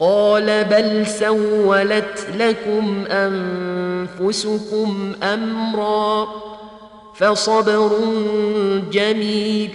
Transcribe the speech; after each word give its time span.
قال 0.00 0.64
بل 0.64 1.06
سولت 1.06 2.26
لكم 2.38 3.04
انفسكم 3.10 5.12
امرا 5.22 6.28
فصبر 7.14 7.90
جميل 8.92 9.70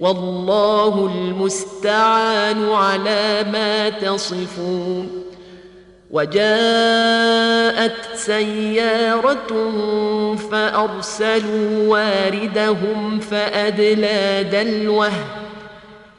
والله 0.00 1.10
المستعان 1.14 2.68
على 2.68 3.44
ما 3.52 3.88
تصفون 3.88 5.08
وجاءت 6.10 7.92
سياره 8.14 9.46
فارسلوا 10.50 11.88
واردهم 11.88 13.20
فادلى 13.20 14.44
دلوه 14.52 15.10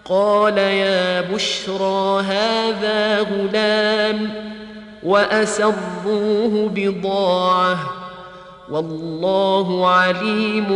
قال 0.06 0.58
يا 0.58 1.22
بشرى 1.22 2.24
هذا 2.24 3.20
غلام 3.20 4.30
وأسروه 5.04 6.72
بضاعة 6.76 7.78
والله 8.72 9.90
عليم 9.90 10.68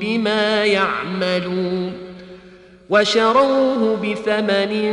بما 0.00 0.64
يعملون 0.64 1.92
وشروه 2.90 3.96
بثمن 3.96 4.92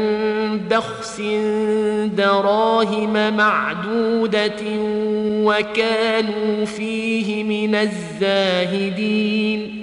بخس 0.69 1.21
دراهم 2.17 3.37
معدودة 3.37 4.61
وكانوا 5.43 6.65
فيه 6.65 7.43
من 7.43 7.75
الزاهدين 7.75 9.82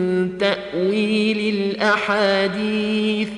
تأويل 0.39 1.55
الأحاديث 1.55 3.29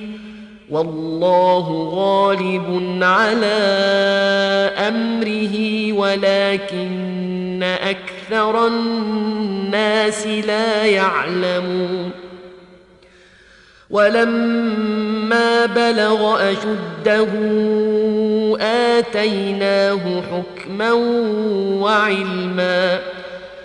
والله 0.70 1.90
غالب 1.94 2.98
على 3.02 3.56
أمره 4.78 5.92
ولكن 5.92 7.62
أكثر 7.62 8.66
الناس 8.66 10.26
لا 10.26 10.84
يعلمون. 10.84 12.10
ولما 13.90 15.66
بلغ 15.66 16.50
أشده 16.50 17.28
آتيناه 18.60 20.22
حكما 20.22 20.92
وعلما. 21.82 23.00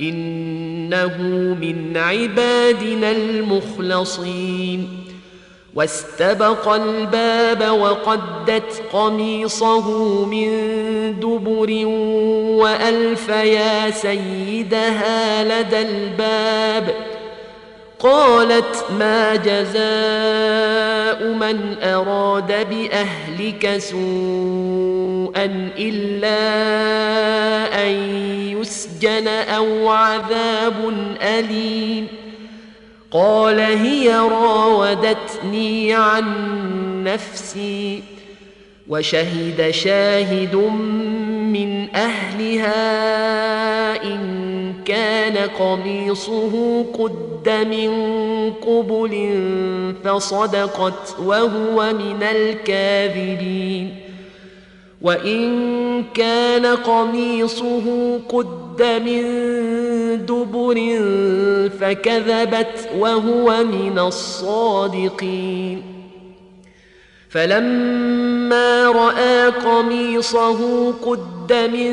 إنه 0.00 1.16
من 1.60 1.96
عبادنا 1.96 3.10
المخلصين. 3.10 4.88
واستبق 5.74 6.68
الباب 6.68 7.70
وقدت 7.80 8.82
قميصه 8.92 10.24
من 10.24 10.48
دبر 11.20 11.86
وألف 12.56 13.28
يا 13.28 13.90
سيدها 13.90 15.44
لدى 15.44 15.80
الباب. 15.80 16.94
قالت 17.98 18.84
ما 18.98 19.36
جزاء 19.36 21.24
من 21.32 21.76
أراد 21.82 22.68
بأهلك 22.68 23.78
سوءا 23.78 25.70
إلا 25.78 26.36
أن 27.86 27.92
يسجن 28.60 29.28
أو 29.28 29.88
عذاب 29.88 30.94
أليم. 31.22 32.06
قال 33.10 33.60
هي 33.60 34.18
راودتني 34.18 35.94
عن 35.94 36.24
نفسي 37.04 38.02
وشهد 38.88 39.70
شاهد 39.70 40.54
من 40.54 41.88
أهلها 41.94 42.82
إن 44.04 44.15
كان 44.86 45.36
قميصه 45.36 46.84
قد 46.98 47.48
من 47.48 47.90
قبل 48.52 49.14
فصدقت 50.04 51.16
وهو 51.24 51.92
من 51.92 52.22
الكاذبين. 52.22 53.94
وإن 55.02 56.04
كان 56.14 56.66
قميصه 56.66 58.18
قد 58.28 58.82
من 58.82 59.22
دبر 60.26 60.98
فكذبت 61.80 62.88
وهو 62.98 63.64
من 63.64 63.98
الصادقين. 63.98 65.82
فلما 67.28 68.84
رأى 68.84 69.48
قميصه 69.48 70.92
قد 70.92 71.52
من 71.52 71.92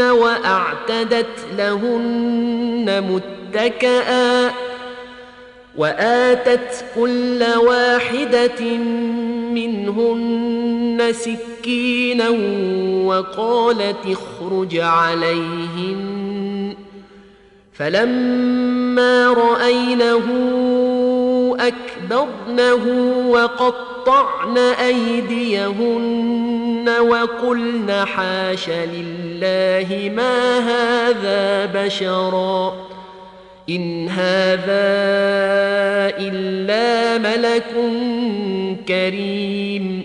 وأعتدت 0.00 1.46
لهن 1.58 3.20
متكئا 3.54 4.50
وآتت 5.76 6.84
كل 6.96 7.44
واحدة 7.66 8.60
منهن 9.54 11.12
سكينا 11.12 12.28
وقالت 13.04 13.96
اخرج 14.06 14.76
عليهن. 14.76 16.74
فلما 17.72 19.32
رأينه 19.32 20.26
أكبرنه 21.60 22.84
وقطعن 23.30 24.58
أيديهن 24.58 26.20
وقلن 27.00 28.04
حاش 28.06 28.68
لله 28.68 29.19
ما 30.08 30.58
هذا 30.58 31.66
بشرا 31.66 32.74
إن 33.70 34.08
هذا 34.08 34.90
إلا 36.18 37.18
ملك 37.18 37.74
كريم 38.88 40.02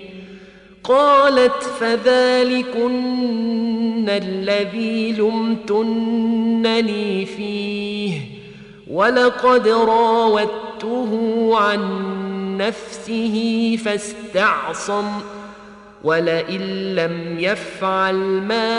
قالت 0.84 1.64
فذلكن 1.80 2.96
الذي 4.10 5.12
لمتنني 5.12 6.46
فيه 7.26 8.22
ولقد 8.92 9.68
راودته 9.68 11.50
عن 11.54 11.82
نفسه 12.58 13.78
فاستعصم 13.86 15.06
ولئن 16.06 16.96
لم 16.96 17.40
يفعل 17.40 18.16
ما 18.16 18.70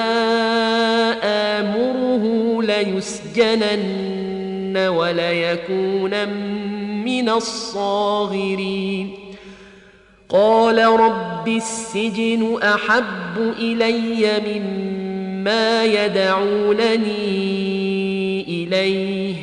آمره 1.58 2.24
ليسجنن 2.62 3.96
وليكون 4.76 6.28
من 7.04 7.28
الصاغرين. 7.28 9.14
قال 10.28 10.86
رب 10.86 11.48
السجن 11.48 12.58
أحب 12.62 13.54
إلي 13.58 14.40
مما 14.46 15.84
يدعونني 15.84 17.06
إليه 18.48 19.34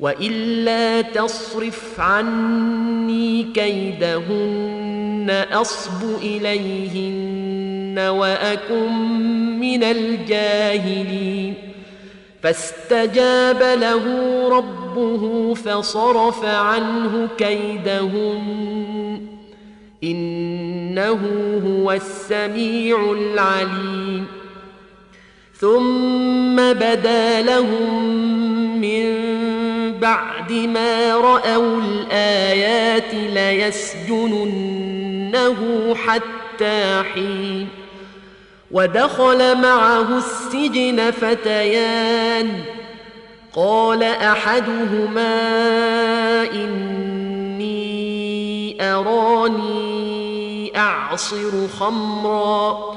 وإلا 0.00 1.00
تصرف 1.00 2.00
عني 2.00 3.46
كيدهن 3.54 4.85
أصب 5.30 6.22
إليهن 6.22 7.98
وأكن 7.98 8.92
من 9.60 9.84
الجاهلين. 9.84 11.54
فاستجاب 12.42 13.78
له 13.80 14.04
ربه 14.48 15.54
فصرف 15.54 16.44
عنه 16.44 17.28
كيدهن. 17.38 19.20
إنه 20.04 21.20
هو 21.66 21.92
السميع 21.92 23.12
العليم. 23.12 24.26
ثم 25.54 26.56
بدا 26.56 27.42
لهم 27.42 28.14
من 28.80 29.16
بعد 30.00 30.52
ما 30.52 31.16
رأوا 31.16 31.80
الآيات 31.80 33.14
ليسجننه 35.36 35.94
حتى 35.94 37.02
حين 37.14 37.68
ودخل 38.70 39.60
معه 39.62 40.18
السجن 40.18 41.10
فتيان 41.10 42.60
قال 43.54 44.02
احدهما 44.02 45.32
اني 46.54 47.96
اراني 48.80 50.72
اعصر 50.78 51.68
خمرا 51.80 52.96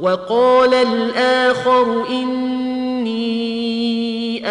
وقال 0.00 0.74
الآخر 0.74 2.04
اني 2.10 3.24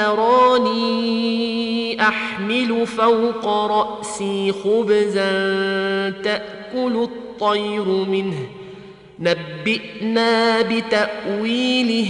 اراني 0.07 1.82
أحمل 1.99 2.87
فوق 2.87 3.47
رأسي 3.47 4.51
خبزا 4.51 5.29
تأكل 6.09 7.07
الطير 7.09 7.85
منه. 7.85 8.47
نبئنا 9.19 10.61
بتأويله. 10.61 12.09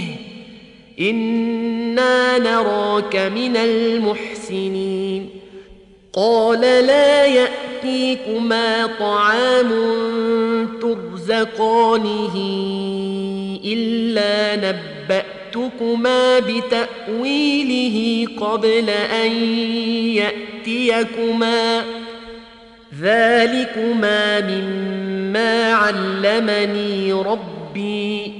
إنا 1.00 2.38
نراك 2.38 3.16
من 3.16 3.58
المحسنين. 3.58 5.30
قال 6.14 6.62
لا 6.62 7.26
يأتيكما 7.26 8.86
طعام 9.00 9.70
ترزقانه 10.82 12.36
إلا 13.66 14.56
نباتكما 15.56 16.40
بتاويله 16.40 18.28
قبل 18.40 18.90
ان 18.90 19.32
ياتيكما 20.16 21.84
ذلكما 23.02 24.40
مما 24.42 25.74
علمني 25.74 27.14
ربي 27.14 28.32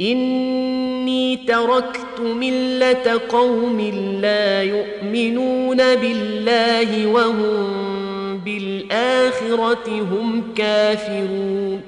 اني 0.00 1.36
تركت 1.36 2.20
مله 2.20 3.20
قوم 3.28 3.80
لا 4.22 4.62
يؤمنون 4.62 5.76
بالله 5.76 7.06
وهم 7.06 8.38
بالاخره 8.44 9.88
هم 9.88 10.42
كافرون 10.56 11.87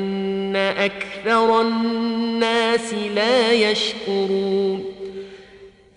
أكثر 0.55 1.61
الناس 1.61 2.93
لا 3.15 3.51
يشكرون 3.51 4.85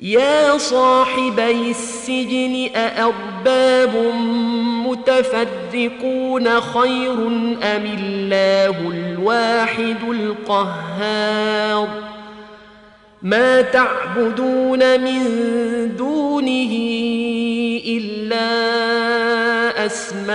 يا 0.01 0.59
صاحبي 0.59 1.71
السجن 1.71 2.71
أأرباب 2.77 3.97
متفرقون 4.87 6.61
خير 6.61 7.27
أم 7.63 7.87
الله 7.99 8.77
الواحد 8.91 9.97
القهار 10.11 11.89
ما 13.23 13.63
تعبدون 13.63 15.01
من 15.01 15.23
دونه 15.97 16.73
إلا 17.87 18.55
أسماء 19.87 20.35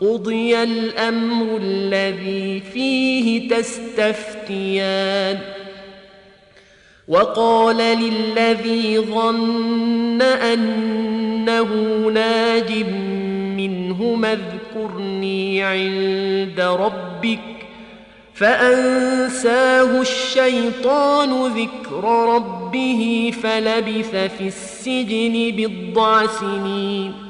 قضي 0.00 0.62
الأمر 0.62 1.56
الذي 1.62 2.60
فيه 2.74 3.48
تستفتيان 3.48 5.38
وقال 7.08 7.76
للذي 7.76 8.98
ظن 8.98 10.22
أنه 10.22 11.68
ناج 12.14 12.84
منهما 13.56 14.32
اذكرني 14.32 15.62
عند 15.62 16.60
ربك 16.60 17.40
فأنساه 18.34 20.00
الشيطان 20.00 21.46
ذكر 21.46 22.04
ربه 22.34 23.32
فلبث 23.42 24.16
في 24.16 24.46
السجن 24.46 25.52
بضع 25.56 26.26
سنين 26.26 27.29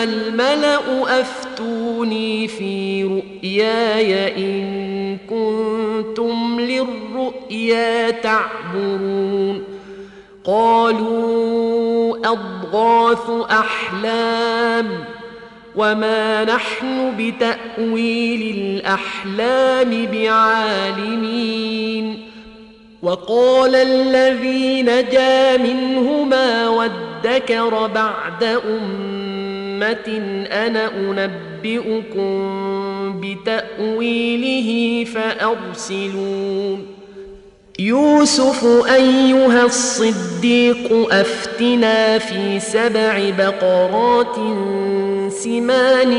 أيها 0.00 0.04
الملأ 0.04 1.20
أفتوني 1.20 2.48
في 2.48 3.04
رؤياي 3.04 4.36
إن 4.36 5.18
كنتم 5.30 6.60
للرؤيا 6.60 8.10
تعبرون. 8.10 9.64
قالوا 10.44 12.16
أضغاث 12.16 13.30
أحلام 13.50 14.88
وما 15.76 16.44
نحن 16.44 17.12
بتأويل 17.18 18.56
الأحلام 18.56 20.06
بعالمين. 20.12 21.60
وقال 23.02 23.74
الذي 23.74 24.82
نجا 24.82 25.56
منهما 25.56 26.68
وادكر 26.68 27.86
بعد 27.86 28.44
أمة 29.80 30.46
أنا 30.52 30.90
أنبئكم 30.96 32.30
بتأويله 33.20 35.04
فأرسلون. 35.04 36.86
يوسف 37.78 38.64
أيها 38.86 39.64
الصديق 39.64 41.08
أفتنا 41.12 42.18
في 42.18 42.60
سبع 42.60 43.30
بقرات 43.38 44.36
سمان 45.32 46.12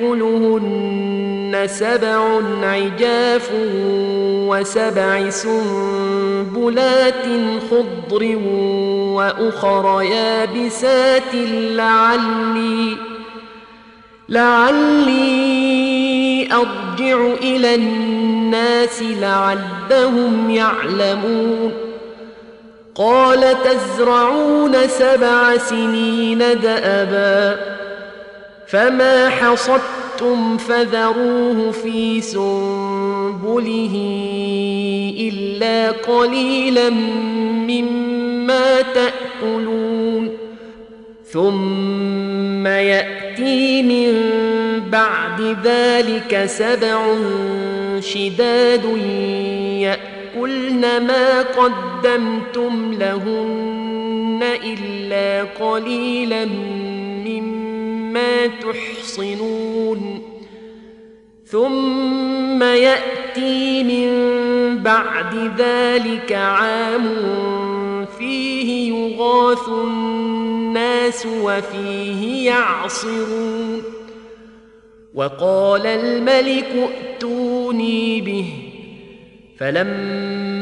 يأكلهن 0.00 1.37
سبع 1.66 2.40
عجاف 2.62 3.50
وسبع 4.48 5.30
سنبلات 5.30 7.24
خضر 7.70 8.36
وأخر 9.14 10.02
يابسات 10.02 11.34
لعلي 11.34 12.96
لعلي 14.28 15.28
أرجع 16.52 17.26
إلى 17.42 17.74
الناس 17.74 19.02
لعلهم 19.02 20.50
يعلمون. 20.50 21.72
قال 22.94 23.56
تزرعون 23.64 24.88
سبع 24.88 25.56
سنين 25.56 26.38
دأبا 26.38 27.56
فما 28.66 29.28
حصدتم 29.28 30.07
فذروه 30.58 31.70
في 31.70 32.20
سنبله 32.20 33.94
إلا 35.20 35.90
قليلا 35.90 36.90
مما 37.68 38.82
تأكلون 38.82 40.30
ثم 41.24 42.66
يأتي 42.66 43.82
من 43.82 44.14
بعد 44.90 45.56
ذلك 45.64 46.44
سبع 46.46 47.14
شداد 48.00 48.84
يأكلن 49.80 50.80
ما 50.80 51.42
قدمتم 51.42 52.94
لهن 53.00 54.42
إلا 54.64 55.44
قليلا 55.44 56.44
مما 56.44 56.97
تحصنون. 58.46 60.22
ثم 61.44 62.62
يأتي 62.62 63.82
من 63.84 64.08
بعد 64.82 65.52
ذلك 65.58 66.32
عام 66.32 67.06
فيه 68.18 68.92
يغاث 68.92 69.68
الناس 69.68 71.26
وفيه 71.42 72.46
يعصرون. 72.46 73.82
وقال 75.14 75.86
الملك 75.86 76.90
ائتوني 76.90 78.20
به 78.20 78.46
فلما 79.58 80.47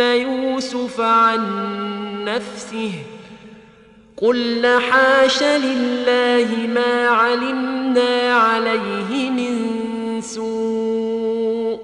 يوسف 0.00 1.00
عن 1.00 1.44
نفسه 2.24 2.92
قلن 4.16 4.80
حاش 4.90 5.42
لله 5.42 6.48
ما 6.74 7.08
علمنا 7.08 8.34
عليه 8.34 9.30
من 9.30 10.20
سوء 10.20 11.78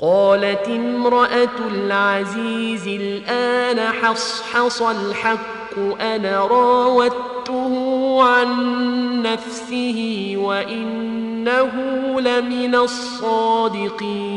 قالت 0.00 0.68
امرأة 0.68 1.58
العزيز 1.70 2.88
الآن 2.88 3.92
حصحص 3.92 4.82
الحق 4.82 5.78
أنا 6.00 6.46
راودته 6.46 8.22
عن 8.22 8.52
نفسه 9.22 10.32
وإنه 10.36 11.72
لمن 12.20 12.74
الصادقين 12.74 14.36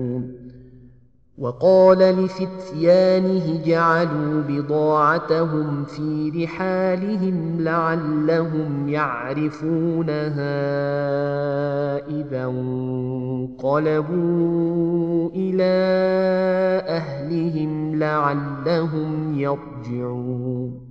وقال 1.41 1.97
لفتيانه 1.97 3.61
جعلوا 3.65 4.41
بضاعتهم 4.41 5.85
في 5.85 6.29
رحالهم 6.43 7.61
لعلهم 7.61 8.89
يعرفونها 8.89 10.21
إذا 12.07 12.45
انقلبوا 12.45 13.99
إلى 15.29 15.73
أهلهم 16.87 17.99
لعلهم 17.99 19.39
يرجعون. 19.39 20.90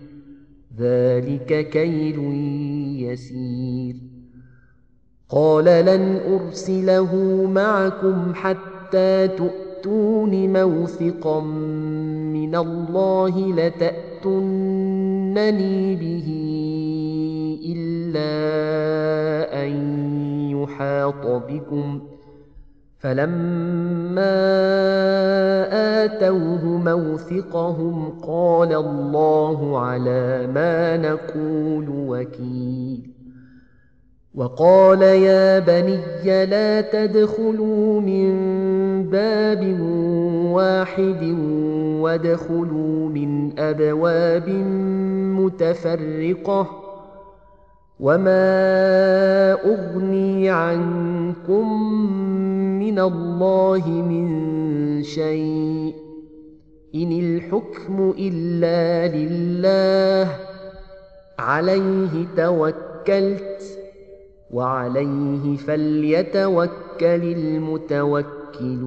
ذلك 0.79 1.69
كيل 1.69 2.19
يسير. 3.09 3.95
قال 5.29 5.65
لن 5.65 6.19
أرسله 6.27 7.15
معكم 7.47 8.33
حتى 8.33 9.27
تؤتون 9.27 10.53
موثقا 10.53 11.39
من 12.33 12.55
الله 12.55 13.55
لتأتنني 13.55 14.35
به 15.95 16.27
إلا 17.65 18.31
أن 19.63 19.71
يحاط 20.51 21.25
بكم 21.25 21.99
ۖ. 21.99 22.10
فلما 23.01 24.37
آتوه 26.03 26.65
موثقهم 26.65 28.09
قال 28.27 28.73
الله 28.73 29.79
على 29.79 30.47
ما 30.47 30.97
نقول 30.97 31.85
وكيل 31.89 33.11
وقال 34.35 35.01
يا 35.01 35.59
بني 35.59 36.45
لا 36.45 36.81
تدخلوا 36.81 38.01
من 38.01 38.29
باب 39.09 39.79
واحد 40.51 41.23
وادخلوا 42.01 43.09
من 43.09 43.59
أبواب 43.59 44.49
متفرقة 45.39 46.80
وما 48.01 49.53
أغني 49.53 50.49
عنكم 50.49 51.93
من 52.79 52.99
الله 52.99 53.89
من 53.89 55.03
شيء 55.03 55.95
إن 56.95 57.11
الحكم 57.11 58.13
إلا 58.19 59.07
لله 59.17 60.35
عليه 61.39 62.25
توكلت 62.37 63.79
وعليه 64.51 65.57
فليتوكل 65.57 66.69
المتوكلون 67.81 68.81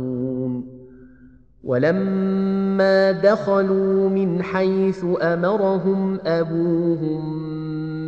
ولما 1.64 3.10
دخلوا 3.12 4.08
من 4.08 4.42
حيث 4.42 5.04
أمرهم 5.22 6.18
أبوهم 6.26 7.44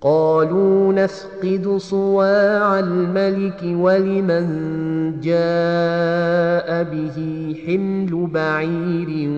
قالوا 0.00 0.92
نفقد 0.92 1.76
صواع 1.76 2.78
الملك 2.78 3.62
ولمن 3.64 4.46
جاء 5.20 6.82
به 6.82 7.16
حمل 7.66 8.26
بعير 8.26 9.30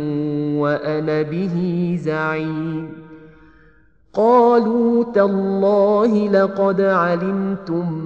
وأنا 0.61 1.23
به 1.23 1.97
زعيم. 2.03 2.89
قالوا 4.13 5.05
تالله 5.15 6.29
لقد 6.29 6.81
علمتم 6.81 8.03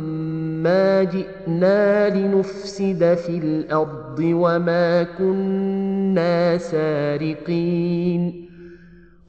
ما 0.62 1.02
جئنا 1.02 2.08
لنفسد 2.18 3.14
في 3.14 3.38
الأرض 3.38 4.18
وما 4.20 5.02
كنا 5.02 6.58
سارقين. 6.58 8.51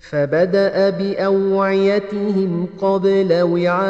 فبدأ 0.00 0.90
بأوعيتهم 0.90 2.66
قبل 2.78 3.42
وعاء 3.42 3.80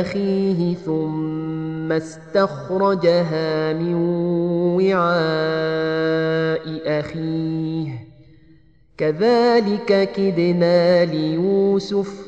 أخيه 0.00 0.74
ثم 0.74 1.92
استخرجها 1.92 3.72
من 3.72 3.94
وعاء 4.74 5.08
أخيه. 7.00 7.88
كذلك 8.98 10.12
كدنا 10.16 11.04
ليوسف 11.04 12.27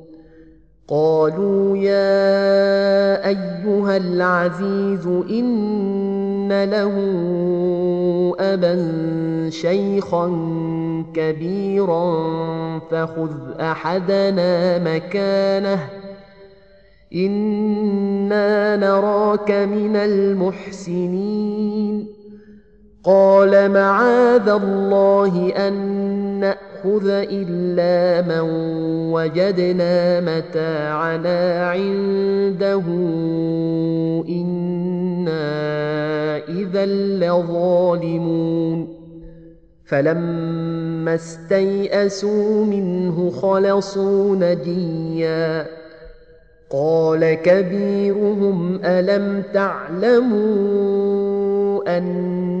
قالوا 0.91 1.77
يا 1.77 3.27
أيها 3.27 3.97
العزيز 3.97 5.07
إن 5.07 6.63
له 6.63 6.95
أبا 8.39 8.75
شيخا 9.49 10.27
كبيرا 11.13 12.13
فخذ 12.79 13.61
أحدنا 13.61 14.79
مكانه. 14.79 15.79
إنا 17.15 18.75
نراك 18.75 19.51
من 19.51 19.95
المحسنين. 19.95 21.41
قال 23.03 23.71
معاذ 23.71 24.49
الله 24.49 25.53
أن 25.67 26.70
ناخذ 26.85 27.09
الا 27.09 28.21
من 28.21 28.49
وجدنا 29.13 30.21
متاعنا 30.21 31.69
عنده 31.69 32.83
أنا 34.29 35.41
اذا 36.37 36.85
لظالمون 37.21 38.87
فلما 39.85 41.15
استيئسوا 41.15 42.65
منه 42.65 43.29
خلصوا 43.29 44.35
نجيا 44.35 45.65
قال 46.69 47.33
كبيرهم 47.33 48.79
الم 48.85 49.43
تعلموا 49.53 51.01
ان 51.97 52.60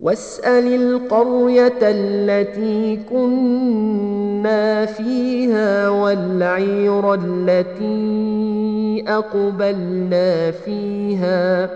واسأل 0.00 0.74
القرية 0.74 1.78
التي 1.82 2.96
كنا 3.10 4.86
فيها 4.86 5.88
والعير 5.88 7.14
التي 7.14 9.04
أقبلنا 9.08 10.50
فيها 10.50 11.70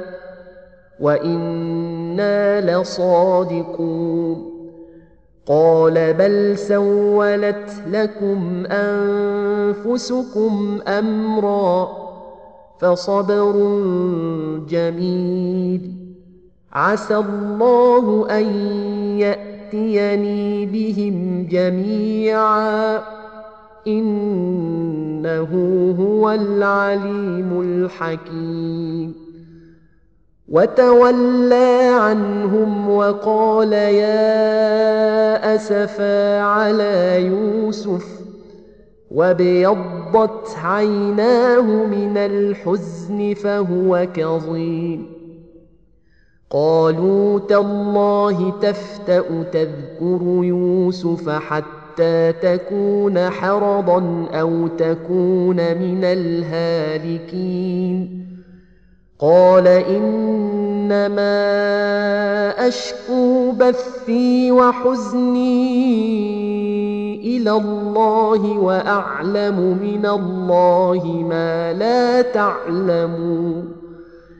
وإنا 1.00 2.60
لصادقون. 2.60 4.50
قال 5.46 6.14
بل 6.14 6.58
سولت 6.58 7.82
لكم 7.90 8.66
أنفسكم 8.66 10.52
أمرا 10.88 11.88
فصبر 12.80 13.52
جميل. 14.68 15.99
عسى 16.72 17.16
الله 17.16 18.26
أن 18.30 18.44
يأتيني 19.18 20.66
بهم 20.66 21.46
جميعا. 21.50 23.00
إنه 23.86 25.48
هو 26.00 26.30
العليم 26.30 27.60
الحكيم. 27.60 29.14
وتولى 30.48 31.90
عنهم 32.00 32.90
وقال 32.90 33.72
يا 33.72 35.54
أسفا 35.54 36.40
على 36.40 37.26
يوسف 37.26 38.20
وابيضت 39.10 40.56
عيناه 40.64 41.84
من 41.86 42.16
الحزن 42.16 43.34
فهو 43.34 44.06
كظيم. 44.14 45.19
قالوا 46.52 47.38
تالله 47.38 48.52
تفتأ 48.62 49.42
تذكر 49.52 50.20
يوسف 50.22 51.28
حتى 51.28 52.32
تكون 52.32 53.30
حرضا 53.30 54.26
أو 54.34 54.66
تكون 54.66 55.56
من 55.56 56.04
الهالكين. 56.04 57.50
قال 59.18 59.66
إنما 59.68 61.28
أشكو 62.68 63.52
بثي 63.52 64.52
وحزني 64.52 65.76
إلى 67.36 67.50
الله 67.50 68.58
وأعلم 68.58 69.78
من 69.82 70.06
الله 70.06 71.24
ما 71.28 71.72
لا 71.72 72.22
تعلمون. 72.22 73.79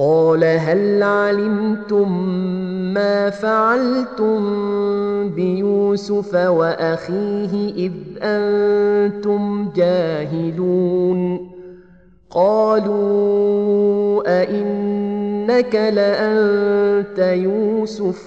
قال 0.00 0.44
هل 0.44 1.02
علمتم 1.02 2.34
ما 2.94 3.30
فعلتم 3.30 4.40
بيوسف 5.30 6.34
وأخيه 6.34 7.74
إذ 7.74 7.92
أنتم 8.22 9.70
جاهلون؟ 9.76 11.50
قالوا 12.30 14.22
أئنك 14.42 15.74
لأنت 15.74 17.18
يوسف؟ 17.18 18.26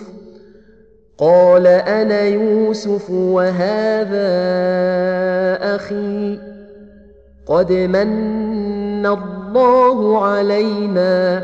قال 1.18 1.68
أنا 1.68 2.22
يوسف 2.22 3.10
وهذا 3.10 4.34
أخي. 5.76 6.40
قد 7.48 7.72
من 7.72 9.06
الله 9.06 10.26
علينا 10.26 11.44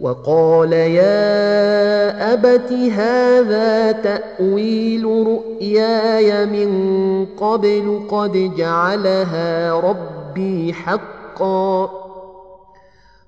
وقال 0.00 0.72
يا 0.72 2.32
أبت 2.32 2.72
هذا 2.72 3.92
تأويل 3.92 5.04
رؤياي 5.04 6.46
من 6.46 7.26
قبل 7.40 8.02
قد 8.10 8.52
جعلها 8.56 9.72
ربي 9.80 10.72
حقا. 10.72 12.01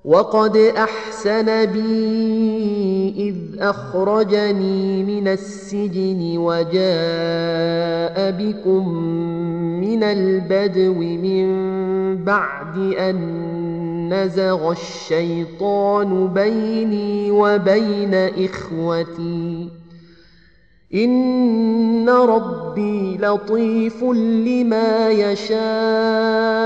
وقد 0.05 0.57
أحسن 0.57 1.65
بي 1.65 3.13
إذ 3.17 3.35
أخرجني 3.59 5.03
من 5.03 5.27
السجن 5.27 6.37
وجاء 6.37 8.31
بكم 8.31 8.89
من 9.81 10.03
البدو 10.03 10.93
من 10.93 11.45
بعد 12.23 12.77
أن 12.77 14.13
نزغ 14.13 14.71
الشيطان 14.71 16.27
بيني 16.27 17.31
وبين 17.31 18.13
إخوتي. 18.13 19.69
إن 20.93 22.09
ربي 22.09 23.17
لطيف 23.17 24.03
لما 24.03 25.09
يشاء. 25.09 26.65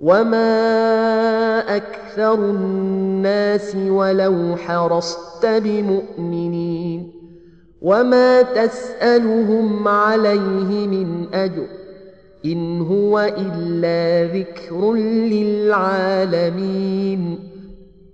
وما 0.00 1.76
أكثر 1.76 2.34
الناس 2.34 3.76
ولو 3.76 4.56
حرصت 4.56 5.46
بمؤمنين 5.46 7.12
وما 7.82 8.42
تسالهم 8.42 9.88
عليه 9.88 10.86
من 10.86 11.26
اجر 11.34 11.66
ان 12.44 12.80
هو 12.80 13.20
الا 13.38 14.32
ذكر 14.32 14.94
للعالمين 16.14 17.38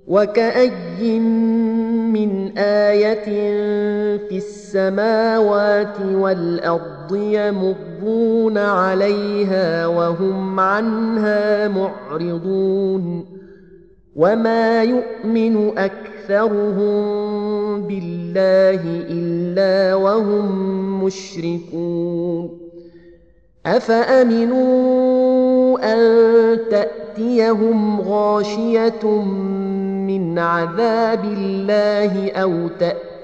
وكأي 0.07 1.20
من 2.11 2.59
آية 2.59 3.28
في 4.29 4.37
السماوات 4.37 6.01
والأرض 6.01 7.14
يمضون 7.17 8.59
عليها 8.59 9.87
وهم 9.87 10.61
عنها 10.61 11.69
معرضون 11.69 13.27
وما 14.17 14.83
يؤمن 14.83 15.79
أكثرهم 15.79 16.97
بالله 17.83 18.81
إلا 19.11 19.95
وهم 19.95 21.05
مشركون 21.05 22.59
أفأمنوا 23.67 24.77
أن 25.93 25.99
تأتيهم 26.71 28.01
غاشية 28.01 29.07
من 30.07 30.39
عذاب 30.39 31.25
الله 31.25 32.31
أو 32.31 32.69
تأتيهم 32.69 33.16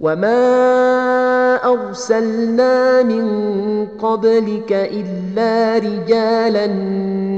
وما 0.00 1.56
ارسلنا 1.72 3.02
من 3.02 3.26
قبلك 3.86 4.72
الا 4.72 5.78
رجالا 5.78 6.66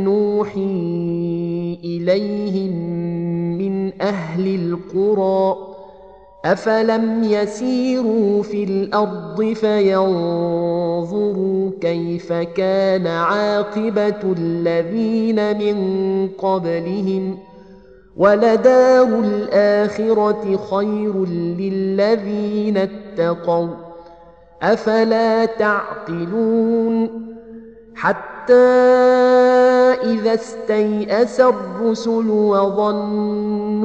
نوحي 0.05 1.79
اليهم 1.85 2.73
من 3.59 4.03
أهل 4.03 4.55
القرى 4.55 5.57
افلم 6.45 7.25
يسيروا 7.25 8.43
في 8.43 8.65
الأرض 8.65 9.43
فينظروا 9.53 10.91
كيف 11.81 12.33
كان 12.33 13.07
عاقبه 13.07 14.35
الذين 14.39 15.59
من 15.59 16.29
قبلهم 16.39 17.39
ولدار 18.17 19.09
الاخره 19.25 20.57
خير 20.71 21.27
للذين 21.59 22.77
اتقوا 22.77 23.69
افلا 24.63 25.45
تعقلون 25.45 27.11
حتى 27.95 28.53
اذا 30.05 30.35
استيأس 30.35 31.41
الرسل 31.41 32.31
وظنوا 32.31 33.83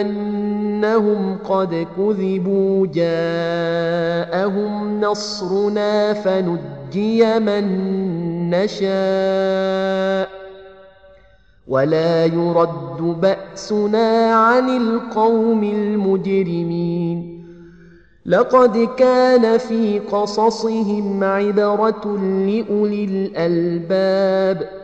انهم 0.00 1.38
قد 1.44 1.86
كذبوا 1.96 2.86
جاءهم 2.86 4.64
نصرنا 5.00 6.12
فنجي 6.12 7.38
من 7.38 7.64
نشاء 8.50 10.43
ولا 11.68 12.24
يرد 12.24 13.20
بأسنا 13.20 14.34
عن 14.34 14.76
القوم 14.76 15.64
المجرمين. 15.64 17.44
لقد 18.26 18.88
كان 18.96 19.58
في 19.58 19.98
قصصهم 19.98 21.24
عبرة 21.24 22.18
لأولي 22.18 23.04
الألباب. 23.04 24.83